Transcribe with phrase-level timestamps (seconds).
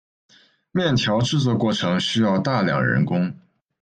[0.71, 3.37] 面条制作过程需要大量人工。